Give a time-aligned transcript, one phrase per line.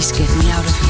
[0.00, 0.89] Please get me out of here.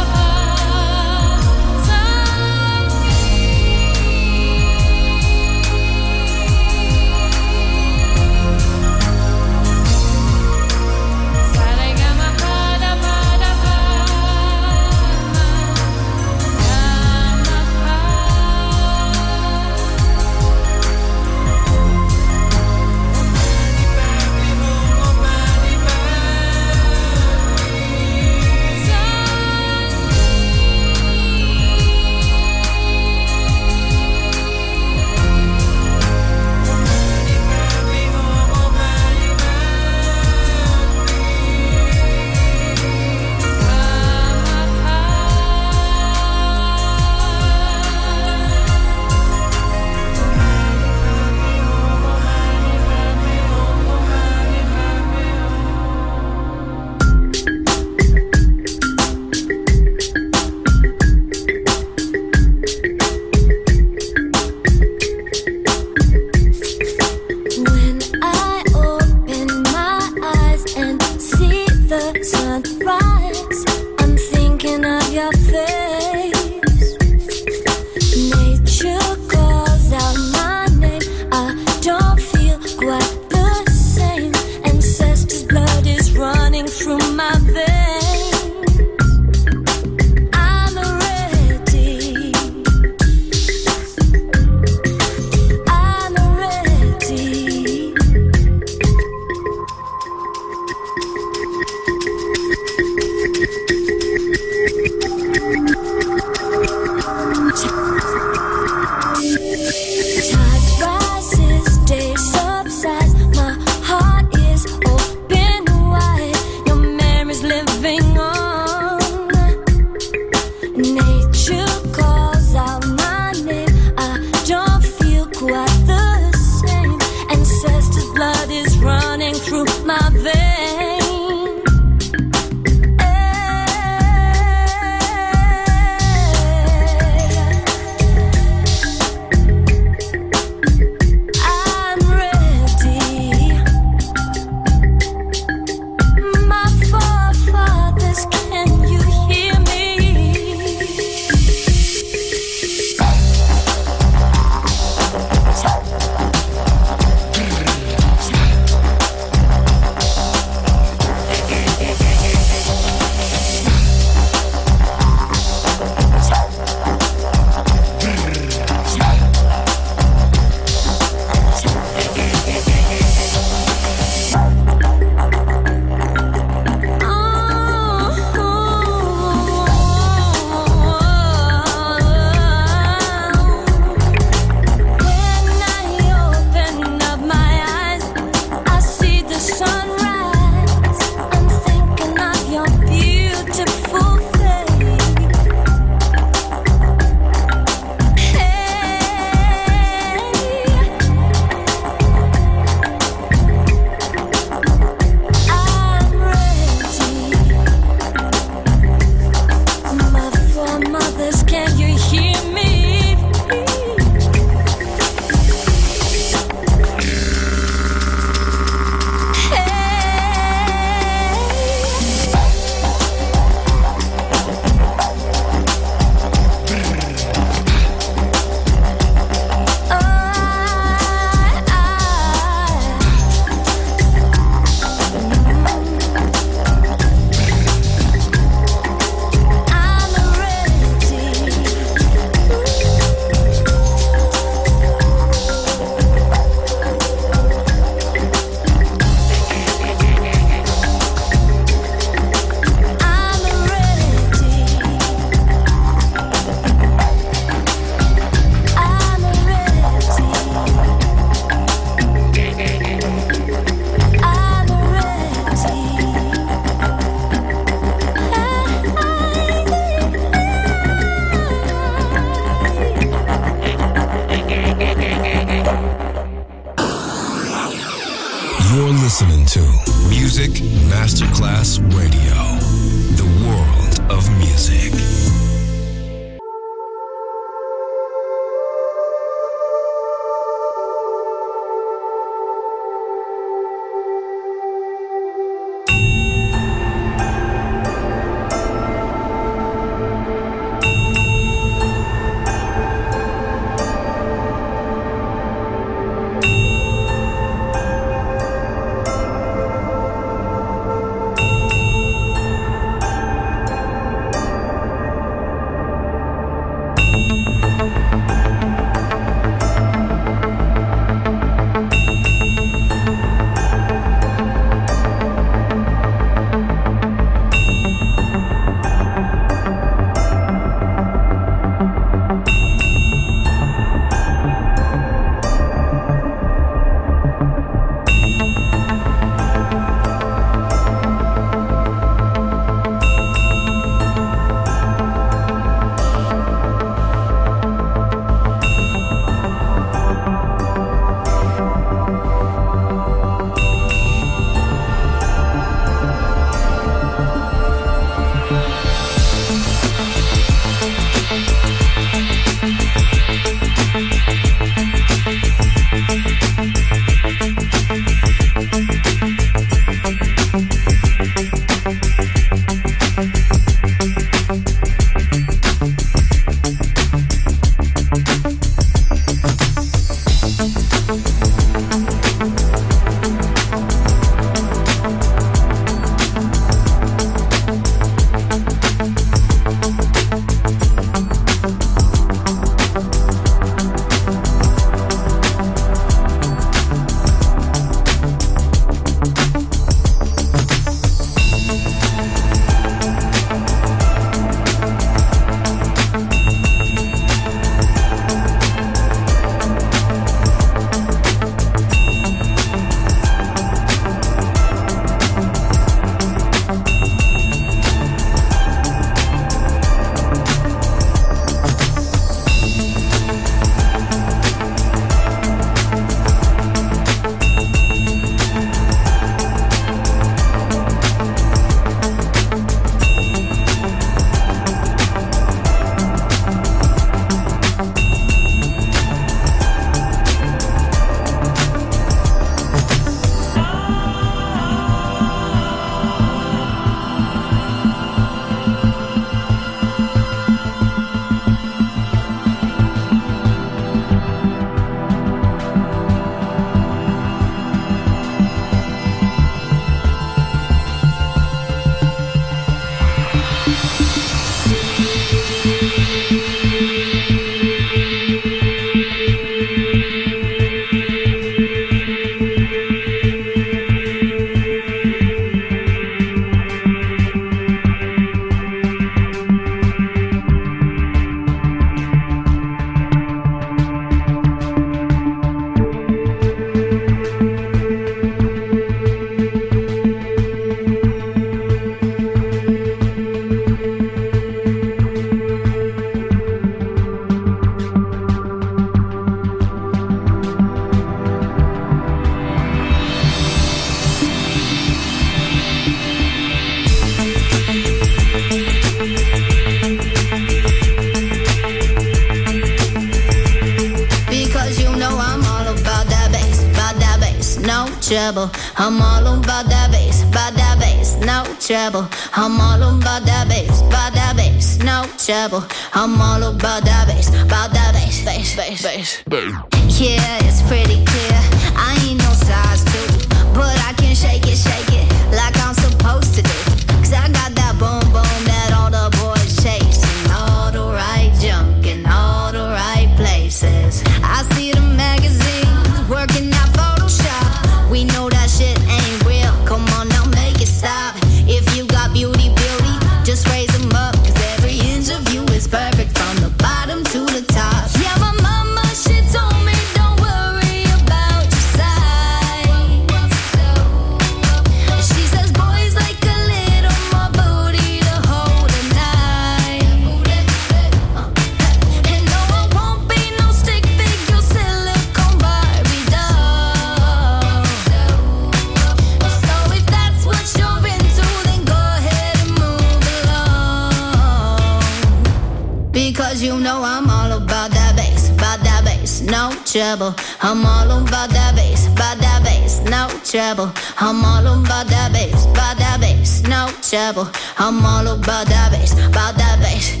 [589.71, 590.13] trouble.
[590.41, 593.71] I'm all about that bass, about that bass, no trouble.
[593.99, 597.31] I'm all about that bass, about that bass, no trouble.
[597.57, 600.00] I'm all about that bass, about that bass.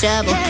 [0.00, 0.49] trouble.